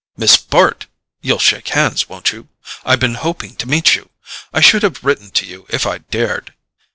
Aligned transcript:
"Miss 0.17 0.35
Bart!—You'll 0.35 1.37
shake 1.37 1.67
hands, 1.67 2.09
won't 2.09 2.31
you? 2.31 2.49
I've 2.83 2.99
been 2.99 3.13
hoping 3.13 3.55
to 3.57 3.69
meet 3.69 3.93
you—I 3.95 4.59
should 4.59 4.81
have 4.81 5.03
written 5.03 5.29
to 5.29 5.45
you 5.45 5.67
if 5.69 5.85
I'd 5.85 6.09
dared." 6.09 6.55